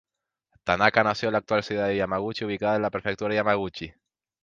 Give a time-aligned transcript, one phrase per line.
[0.63, 3.93] Tanaka nació en la actual ciudad de Yamaguchi ubicada en la prefectura de Yamaguchi.